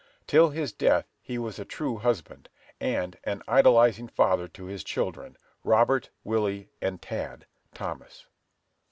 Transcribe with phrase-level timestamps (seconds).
[0.25, 5.37] Till his death he was a true husband, and an idolizing father to his children,
[5.63, 8.25] Robert, Willie, and Tad (Thomas).